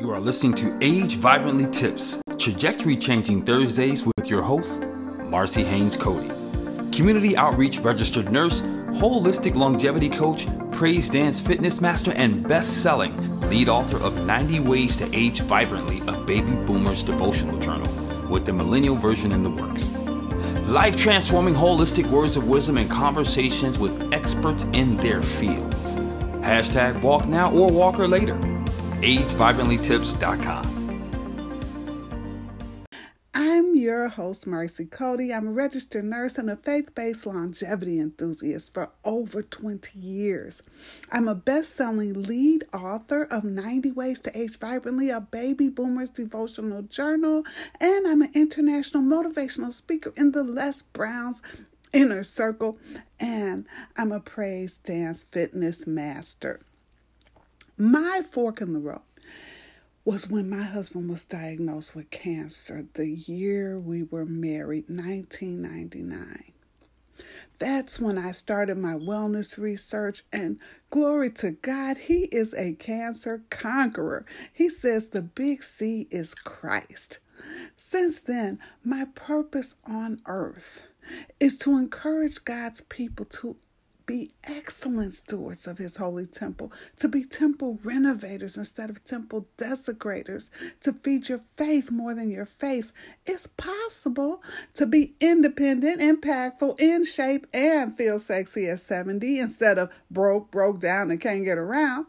[0.00, 4.82] You are listening to Age Vibrantly Tips, trajectory changing Thursdays with your host,
[5.28, 6.28] Marcy Haynes Cody.
[6.90, 13.14] Community outreach registered nurse, holistic longevity coach, praise dance fitness master, and best selling
[13.50, 17.92] lead author of 90 Ways to Age Vibrantly, a baby boomer's devotional journal,
[18.30, 19.90] with the millennial version in the works.
[20.66, 25.96] Life transforming holistic words of wisdom and conversations with experts in their fields.
[26.40, 28.38] Hashtag walk now or walker later.
[29.00, 30.80] AgeVibrantlyTips.com.
[33.32, 35.32] I'm your host, Marcy Cody.
[35.32, 40.62] I'm a registered nurse and a faith based longevity enthusiast for over 20 years.
[41.10, 46.10] I'm a best selling lead author of 90 Ways to Age Vibrantly, a baby boomer's
[46.10, 47.44] devotional journal,
[47.80, 51.40] and I'm an international motivational speaker in the Les Brown's
[51.92, 52.78] inner circle,
[53.18, 53.64] and
[53.96, 56.60] I'm a praise dance fitness master.
[57.80, 59.00] My fork in the road
[60.04, 66.52] was when my husband was diagnosed with cancer the year we were married, 1999.
[67.58, 70.58] That's when I started my wellness research, and
[70.90, 74.26] glory to God, He is a cancer conqueror.
[74.52, 77.18] He says the big C is Christ.
[77.78, 80.82] Since then, my purpose on earth
[81.40, 83.56] is to encourage God's people to
[84.10, 90.50] be excellent stewards of his holy temple, to be temple renovators instead of temple desecrators,
[90.80, 92.92] to feed your faith more than your face.
[93.24, 94.42] It's possible
[94.74, 100.80] to be independent, impactful, in shape, and feel sexy at 70 instead of broke, broke
[100.80, 102.06] down, and can't get around.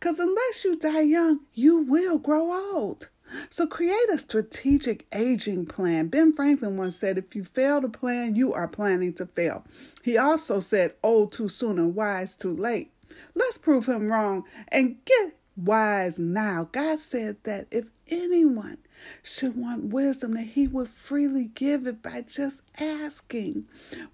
[0.00, 3.10] Because unless you die young, you will grow old.
[3.50, 6.08] So create a strategic aging plan.
[6.08, 9.64] Ben Franklin once said, if you fail to plan, you are planning to fail.
[10.02, 12.90] He also said, old too soon and wise too late.
[13.34, 16.68] Let's prove him wrong and get wise now.
[16.72, 18.78] God said that if anyone
[19.22, 23.66] should want wisdom, that he would freely give it by just asking.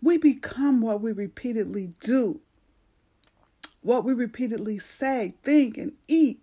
[0.02, 2.40] We become what we repeatedly do,
[3.82, 6.40] what we repeatedly say, think, and eat.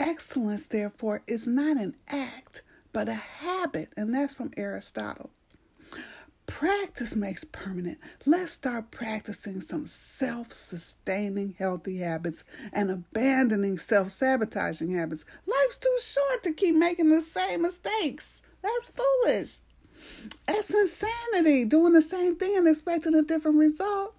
[0.00, 5.28] Excellence, therefore, is not an act, but a habit, and that's from Aristotle.
[6.46, 7.98] Practice makes permanent.
[8.24, 15.26] Let's start practicing some self sustaining healthy habits and abandoning self sabotaging habits.
[15.46, 18.42] Life's too short to keep making the same mistakes.
[18.62, 19.58] That's foolish.
[20.46, 24.14] That's insanity, doing the same thing and expecting a different result.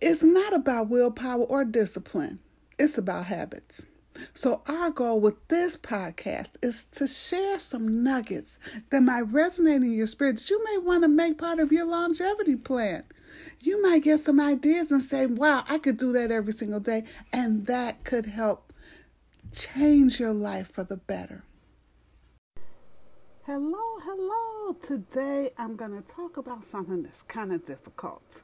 [0.00, 2.38] It's not about willpower or discipline,
[2.78, 3.84] it's about habits.
[4.32, 8.58] So, our goal with this podcast is to share some nuggets
[8.90, 11.86] that might resonate in your spirit that you may want to make part of your
[11.86, 13.04] longevity plan.
[13.60, 17.04] You might get some ideas and say, wow, I could do that every single day,
[17.32, 18.72] and that could help
[19.52, 21.44] change your life for the better.
[23.44, 24.74] Hello, hello.
[24.74, 28.42] Today I'm going to talk about something that's kind of difficult.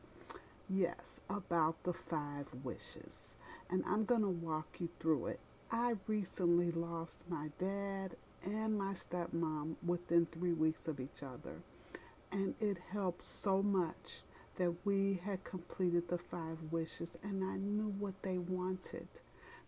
[0.69, 3.37] Yes, about the five wishes.
[3.71, 5.41] And I'm going to walk you through it.
[5.71, 11.57] I recently lost my dad and my stepmom within three weeks of each other.
[12.31, 14.23] And it helped so much
[14.59, 19.09] that we had completed the five wishes and I knew what they wanted.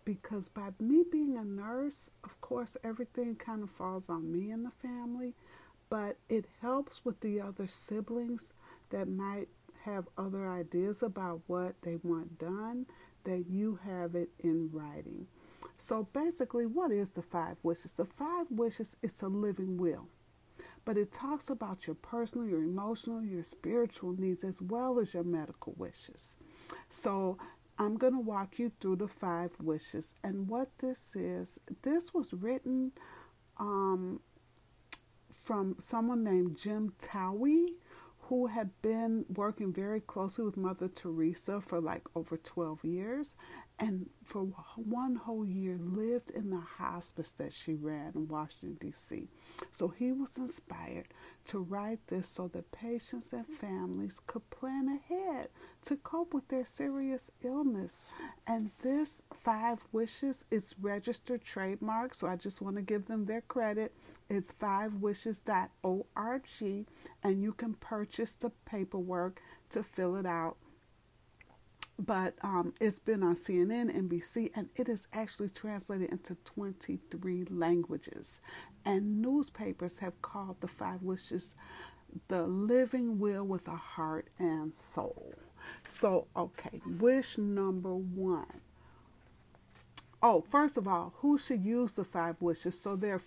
[0.04, 4.64] Because by me being a nurse, of course, everything kind of falls on me and
[4.64, 5.34] the family,
[5.90, 8.54] but it helps with the other siblings
[8.90, 9.48] that might
[9.82, 12.86] have other ideas about what they want done,
[13.24, 15.26] that you have it in writing.
[15.78, 17.92] So basically, what is the five wishes?
[17.92, 20.08] The five wishes is a living will,
[20.84, 25.22] but it talks about your personal, your emotional, your spiritual needs, as well as your
[25.22, 26.34] medical wishes.
[26.88, 27.38] So
[27.78, 30.14] I'm going to walk you through the five wishes.
[30.24, 32.90] And what this is, this was written
[33.56, 34.20] um,
[35.32, 37.68] from someone named Jim Towey
[38.22, 43.34] who had been working very closely with Mother Teresa for like over 12 years
[43.78, 44.42] and for
[44.76, 49.28] one whole year lived in the hospice that she ran in Washington, D.C.
[49.72, 51.06] So he was inspired
[51.46, 55.48] to write this so that patients and families could plan ahead
[55.86, 58.04] to cope with their serious illness.
[58.46, 63.42] And this five wishes is registered trademark, so I just want to give them their
[63.42, 63.94] credit.
[64.28, 66.86] It's fivewishes.org,
[67.22, 69.40] and you can purchase the paperwork
[69.70, 70.56] to fill it out
[71.98, 78.40] but um, it's been on CNN, NBC, and it is actually translated into 23 languages.
[78.84, 81.54] And newspapers have called the Five Wishes
[82.28, 85.34] the living will with a heart and soul.
[85.84, 88.62] So, okay, wish number one
[90.20, 92.80] Oh, first of all, who should use the five wishes?
[92.80, 93.20] So there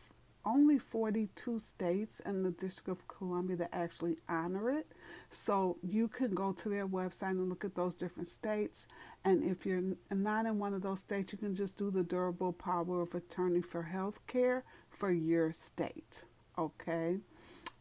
[0.46, 4.88] only 42 states and the District of Columbia that actually honor it.
[5.30, 8.88] So you can go to their website and look at those different states.
[9.24, 12.54] And if you're not in one of those states, you can just do the durable
[12.54, 16.26] power of attorney for health care for your state.
[16.58, 17.18] Okay.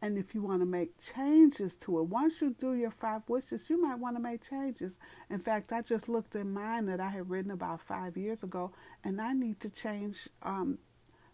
[0.03, 3.69] And if you want to make changes to it, once you do your five wishes,
[3.69, 4.97] you might want to make changes.
[5.29, 8.71] In fact, I just looked at mine that I had written about five years ago,
[9.03, 10.79] and I need to change um,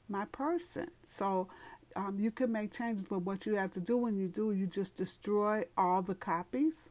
[0.09, 0.89] my person.
[1.05, 1.47] So
[1.95, 4.67] um, you can make changes, but what you have to do when you do, you
[4.67, 6.89] just destroy all the copies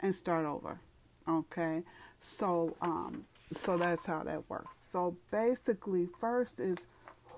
[0.00, 0.80] and start over.
[1.28, 1.82] Okay,
[2.20, 4.76] so um, so that's how that works.
[4.78, 6.86] So basically, first is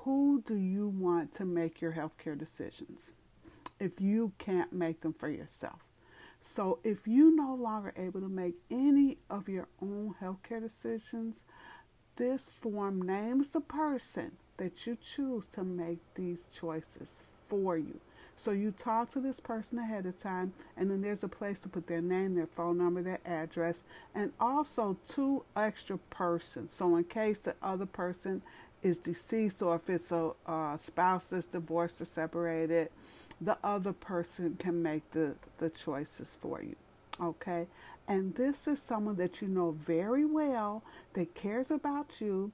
[0.05, 3.13] who do you want to make your healthcare decisions?
[3.81, 5.81] if you can't make them for yourself.
[6.41, 11.45] So if you're no longer able to make any of your own healthcare decisions,
[12.17, 18.01] this form names the person that you choose to make these choices for you.
[18.37, 21.69] So you talk to this person ahead of time, and then there's a place to
[21.69, 23.83] put their name, their phone number, their address,
[24.15, 26.73] and also two extra persons.
[26.73, 28.43] So in case the other person
[28.81, 30.33] is deceased, or if it's a,
[30.79, 32.91] spouse that's divorced or separated,
[33.41, 36.77] the other person can make the, the choices for you.
[37.21, 37.67] Okay?
[38.07, 40.85] And this is someone that you know very well
[41.15, 42.53] that cares about you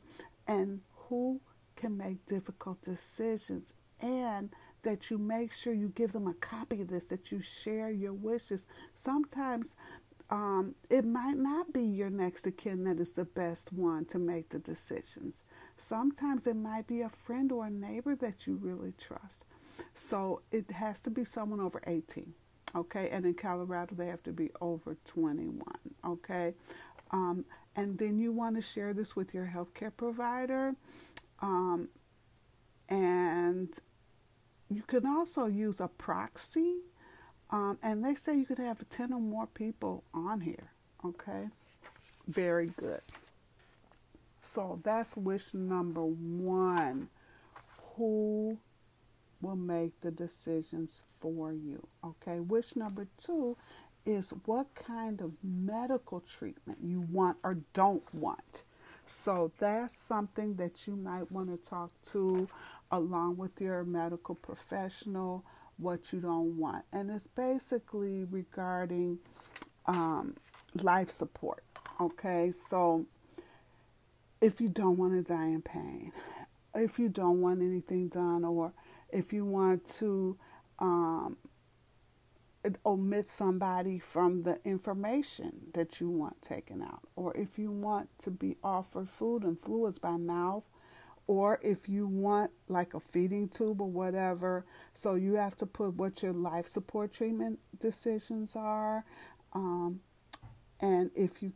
[0.49, 1.41] and who
[1.77, 4.51] can make difficult decisions and
[4.83, 8.13] that you make sure you give them a copy of this, that you share your
[8.13, 8.67] wishes.
[8.93, 9.75] Sometimes
[10.31, 14.19] um, it might not be your next of kin that is the best one to
[14.19, 15.45] make the decisions.
[15.77, 19.45] Sometimes it might be a friend or a neighbor that you really trust.
[19.95, 22.33] So it has to be someone over 18.
[22.77, 25.63] Okay, and in Colorado they have to be over 21.
[26.05, 26.55] Okay,
[27.13, 27.45] um,
[27.77, 30.75] and then you want to share this with your healthcare provider,
[31.41, 31.89] um,
[32.89, 33.77] and
[34.71, 36.77] you can also use a proxy.
[37.51, 40.71] Um, and they say you could have 10 or more people on here.
[41.05, 41.49] Okay,
[42.27, 43.03] very good.
[44.43, 47.09] So that's wish number one.
[47.97, 48.59] Who
[49.45, 51.87] will make the decisions for you.
[52.03, 53.57] Okay, wish number two
[54.07, 58.65] is what kind of medical treatment you want or don't want.
[59.07, 62.49] So that's something that you might want to talk to
[62.91, 65.45] along with your medical professional,
[65.79, 66.85] what you don't want.
[66.93, 69.19] And it's basically regarding
[69.87, 70.37] um,
[70.83, 71.65] life support.
[72.01, 73.07] Okay, so
[74.41, 76.13] if you don't want to die in pain,
[76.75, 78.73] if you don't want anything done, or
[79.11, 80.37] if you want to
[80.81, 81.37] um,
[82.85, 88.31] omit somebody from the information that you want taken out, or if you want to
[88.31, 90.67] be offered food and fluids by mouth,
[91.27, 94.65] or if you want like a feeding tube or whatever.
[94.93, 99.05] So you have to put what your life support treatment decisions are.
[99.53, 100.01] Um,
[100.81, 101.53] and if you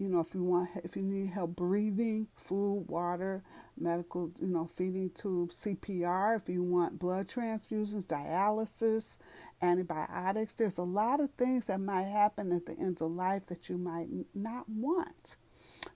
[0.00, 3.44] you know, if you want, if you need help breathing, food, water,
[3.78, 9.18] medical, you know, feeding tube, CPR, if you want blood transfusions, dialysis,
[9.60, 13.68] antibiotics, there's a lot of things that might happen at the end of life that
[13.68, 15.36] you might not want.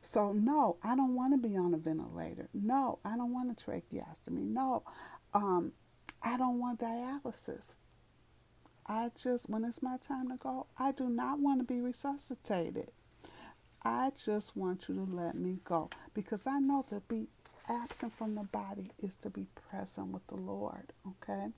[0.02, 2.50] So, no, I don't want to be on a ventilator.
[2.52, 4.44] No, I don't want a tracheostomy.
[4.44, 4.82] No,
[5.32, 5.72] um,
[6.22, 7.76] I don't want dialysis.
[8.86, 12.90] I just, when it's my time to go, I do not want to be resuscitated.
[13.84, 17.26] I just want you to let me go because I know to be
[17.68, 20.92] absent from the body is to be present with the Lord.
[21.06, 21.48] Okay.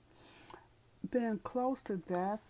[1.09, 2.41] Then close to death,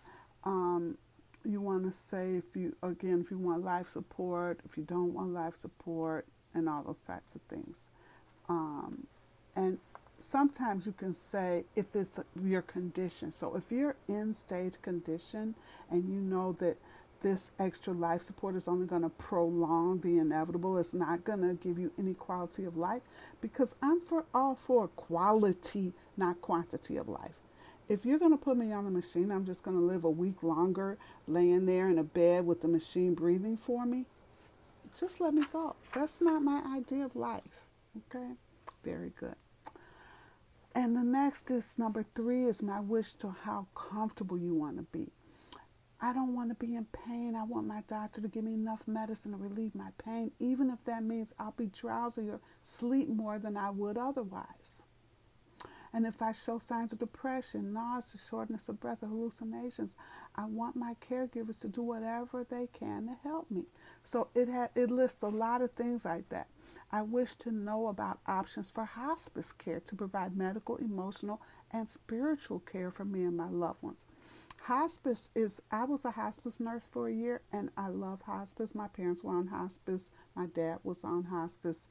[0.43, 0.97] um,
[1.45, 5.13] you want to say if you again if you want life support, if you don't
[5.13, 7.89] want life support, and all those types of things.
[8.49, 9.05] Um,
[9.55, 9.77] and
[10.19, 13.31] sometimes you can say if it's your condition.
[13.31, 15.55] So if you're in stage condition
[15.89, 16.77] and you know that
[17.21, 20.77] this extra life support is only going to prolong the inevitable.
[20.77, 23.01] It's not going to give you any quality of life
[23.41, 27.35] because I'm for all for quality, not quantity of life.
[27.89, 30.09] If you're going to put me on a machine, I'm just going to live a
[30.09, 30.97] week longer
[31.27, 34.05] laying there in a bed with the machine breathing for me.
[34.99, 35.75] Just let me go.
[35.93, 37.67] That's not my idea of life.
[38.09, 38.31] Okay?
[38.83, 39.35] Very good.
[40.75, 44.83] And the next is number three is my wish to how comfortable you want to
[44.83, 45.11] be.
[45.99, 47.35] I don't want to be in pain.
[47.35, 50.85] I want my doctor to give me enough medicine to relieve my pain, even if
[50.85, 54.83] that means I'll be drowsy or sleep more than I would otherwise.
[55.93, 59.95] And if I show signs of depression, nausea, shortness of breath, or hallucinations,
[60.35, 63.63] I want my caregivers to do whatever they can to help me.
[64.03, 66.47] So it had it lists a lot of things like that.
[66.91, 72.59] I wish to know about options for hospice care to provide medical, emotional, and spiritual
[72.59, 74.05] care for me and my loved ones.
[74.67, 78.75] Hospice is, I was a hospice nurse for a year and I love hospice.
[78.75, 81.87] My parents were on hospice, my dad was on hospice,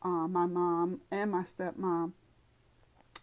[0.00, 2.12] uh, my mom and my stepmom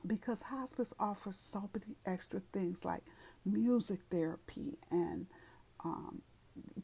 [0.06, 3.02] because hospice offers so many extra things like
[3.44, 5.26] music therapy and
[5.84, 6.22] um,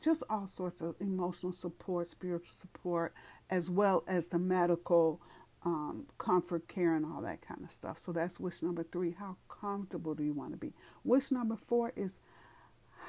[0.02, 3.14] just all sorts of emotional support, spiritual support,
[3.52, 5.22] as well as the medical
[5.64, 8.00] um, comfort care and all that kind of stuff.
[8.00, 9.12] So that's wish number three.
[9.12, 10.74] How comfortable do you want to be?
[11.04, 12.20] Wish number four is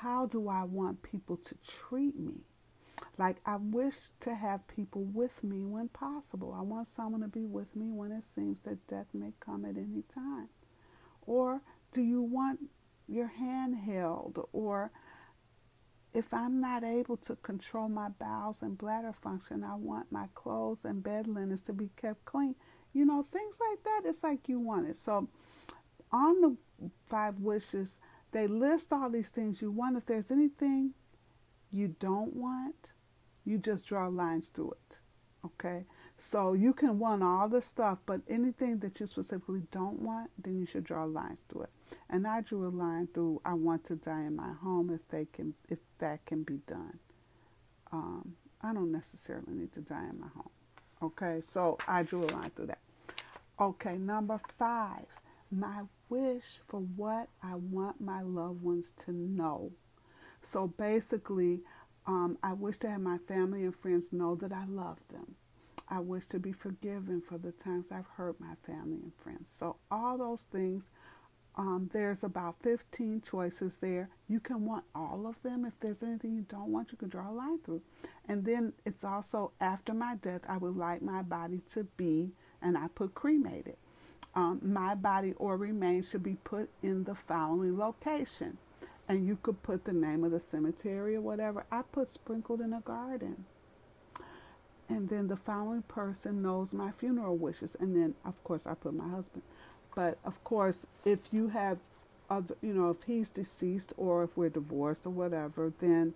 [0.01, 2.45] how do I want people to treat me?
[3.17, 6.55] Like, I wish to have people with me when possible.
[6.57, 9.77] I want someone to be with me when it seems that death may come at
[9.77, 10.49] any time.
[11.23, 11.61] Or
[11.93, 12.61] do you want
[13.07, 14.41] your hand held?
[14.53, 14.91] Or
[16.19, 20.85] if I'm not able to control my bowels and bladder function, I want my clothes
[20.85, 22.57] and bed linens to be kept clean.
[22.93, 24.03] You know, things like that.
[24.05, 24.97] It's like you want it.
[24.97, 25.29] So,
[26.11, 26.57] on the
[27.07, 28.01] five wishes,
[28.33, 29.97] they list all these things you want.
[29.97, 30.95] If there's anything
[31.71, 32.91] you don't want,
[33.45, 34.99] you just draw lines through it.
[35.45, 35.85] Okay?
[36.17, 40.59] So you can want all the stuff, but anything that you specifically don't want, then
[40.59, 41.71] you should draw lines through it.
[42.11, 45.27] And I drew a line through I want to die in my home if they
[45.27, 46.99] can if that can be done.
[47.93, 50.51] Um, I don't necessarily need to die in my home.
[51.01, 52.81] Okay, so I drew a line through that.
[53.61, 55.07] Okay, number five,
[55.51, 59.73] my wish for what I want my loved ones to know.
[60.43, 61.63] So basically,
[62.09, 65.35] um, I wish to have my family and friends know that I love them.
[65.91, 69.51] I wish to be forgiven for the times I've hurt my family and friends.
[69.53, 70.89] So, all those things,
[71.55, 74.09] um, there's about 15 choices there.
[74.27, 75.67] You can want all of them.
[75.67, 77.83] If there's anything you don't want, you can draw a line through.
[78.27, 82.79] And then it's also after my death, I would like my body to be, and
[82.79, 83.77] I put cremated.
[84.35, 88.57] Um, my body or remains should be put in the following location
[89.09, 91.65] and you could put the name of the cemetery or whatever.
[91.73, 93.47] I put sprinkled in a garden.
[94.89, 97.77] And then the following person knows my funeral wishes.
[97.79, 99.43] And then, of course, I put my husband.
[99.95, 101.79] But of course, if you have
[102.31, 106.15] other, you know, if he's deceased or if we're divorced or whatever, then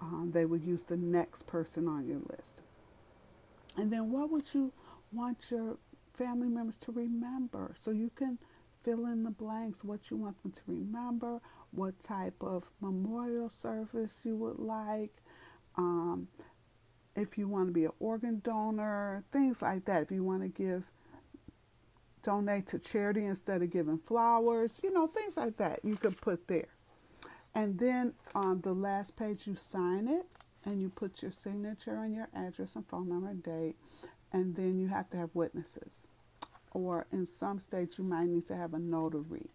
[0.00, 2.62] um, they would use the next person on your list.
[3.76, 4.72] And then what would you
[5.12, 5.76] want your
[6.14, 7.72] family members to remember?
[7.74, 8.38] So you can
[8.84, 14.22] fill in the blanks what you want them to remember, what type of memorial service
[14.24, 15.12] you would like,
[15.76, 16.28] um,
[17.14, 20.02] if you want to be an organ donor, things like that.
[20.02, 20.90] If you want to give,
[22.22, 26.48] donate to charity instead of giving flowers, you know, things like that you could put
[26.48, 26.68] there.
[27.54, 30.26] And then on the last page, you sign it
[30.64, 33.76] and you put your signature and your address and phone number and date.
[34.32, 36.08] And then you have to have witnesses
[36.72, 39.48] or in some states you might need to have a notary.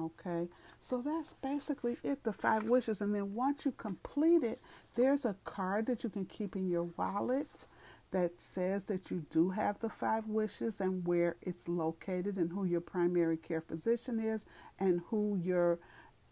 [0.00, 0.48] Okay,
[0.80, 3.00] so that's basically it the five wishes.
[3.00, 4.60] And then once you complete it,
[4.96, 7.68] there's a card that you can keep in your wallet
[8.14, 12.64] that says that you do have the five wishes and where it's located and who
[12.64, 14.46] your primary care physician is
[14.78, 15.80] and who your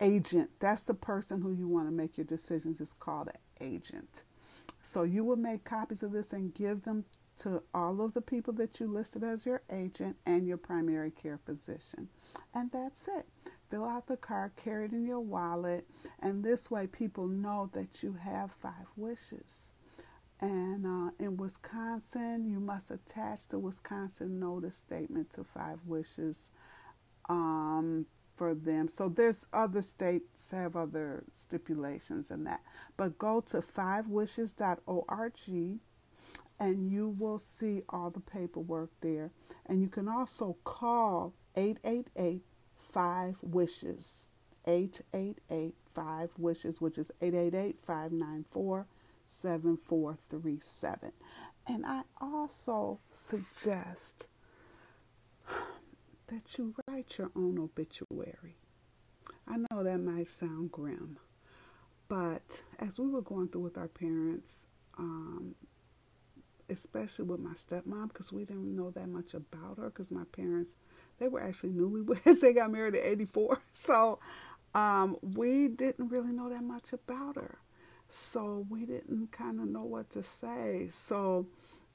[0.01, 4.23] agent that's the person who you want to make your decisions is called an agent
[4.81, 7.05] so you will make copies of this and give them
[7.43, 11.39] to all of the people that you listed as your agent and your primary care
[11.45, 12.09] physician.
[12.55, 13.27] And that's it.
[13.71, 15.87] Fill out the card, carry it in your wallet,
[16.21, 19.73] and this way people know that you have five wishes.
[20.41, 26.51] And uh, in Wisconsin, you must attach the Wisconsin notice statement to five wishes
[27.29, 28.07] um,
[28.37, 28.89] for them.
[28.89, 32.61] So there's other states have other stipulations in that.
[32.97, 35.35] But go to fivewishes.org
[36.59, 39.31] and you will see all the paperwork there.
[39.67, 42.43] And you can also call 888
[42.79, 44.29] 5 Wishes.
[44.67, 48.87] 888 5 Wishes, which is 888 594
[49.27, 51.13] 7437.
[51.67, 54.27] And I also suggest
[56.27, 58.57] that you write your own obituary.
[59.47, 61.19] I know that might sound grim,
[62.09, 64.67] but as we were going through with our parents,
[64.99, 65.55] um,
[66.73, 70.77] especially with my stepmom because we didn't know that much about her because my parents
[71.19, 72.41] they were actually newlyweds.
[72.41, 74.19] They got married at 84 so
[74.75, 77.59] um, we didn't really know that much about her.
[78.09, 80.89] So we didn't kind of know what to say.
[80.91, 81.47] So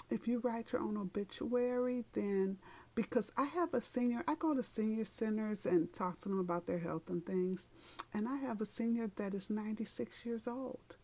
[0.09, 2.57] if you write your own obituary then
[2.95, 6.65] because i have a senior i go to senior centers and talk to them about
[6.65, 7.69] their health and things
[8.13, 10.95] and i have a senior that is 96 years old.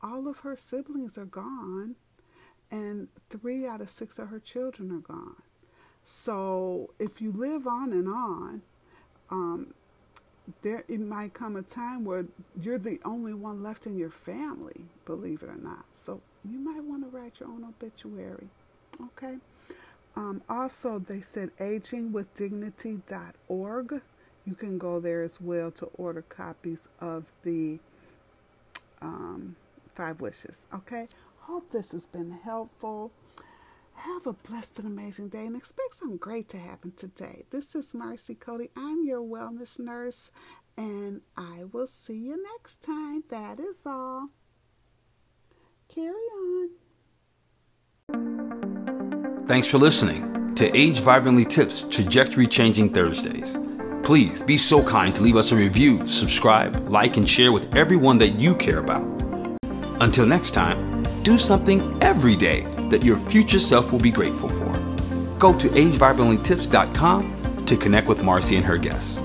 [0.00, 1.96] All of her siblings are gone
[2.70, 5.42] and three out of six of her children are gone.
[6.04, 8.62] So if you live on and on,
[9.30, 9.74] um,
[10.62, 12.26] there it might come a time where
[12.60, 15.86] you're the only one left in your family, believe it or not.
[15.92, 18.48] So you might want to write your own obituary.
[19.02, 19.38] Okay.
[20.16, 24.02] Um, also, they said agingwithdignity.org.
[24.46, 27.80] You can go there as well to order copies of the
[29.00, 29.56] um,
[29.94, 30.66] Five Wishes.
[30.74, 31.08] Okay.
[31.46, 33.12] Hope this has been helpful.
[33.96, 37.44] Have a blessed and amazing day and expect something great to happen today.
[37.50, 38.70] This is Marcy Cody.
[38.74, 40.30] I'm your wellness nurse,
[40.78, 43.24] and I will see you next time.
[43.28, 44.30] That is all.
[45.88, 46.70] Carry on.
[49.46, 53.58] Thanks for listening to Age Vibrantly Tips Trajectory Changing Thursdays.
[54.02, 58.16] Please be so kind to leave us a review, subscribe, like, and share with everyone
[58.16, 59.04] that you care about.
[60.00, 60.93] Until next time,
[61.24, 64.72] do something every day that your future self will be grateful for.
[65.38, 69.22] Go to agevibrantlytips.com to connect with Marcy and her guests.